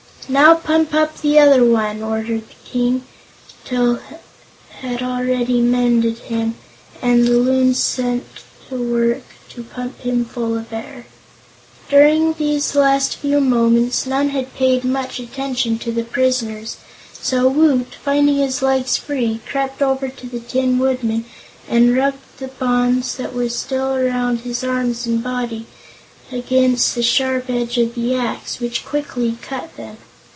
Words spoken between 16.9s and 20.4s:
so Woot, finding his legs free, crept over to the